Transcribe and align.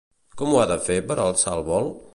Com 0.41 0.53
ho 0.55 0.61
ha 0.61 0.65
de 0.71 0.79
fer 0.87 0.97
per 1.11 1.19
alçar 1.27 1.59
el 1.61 1.67
vol? 1.73 1.95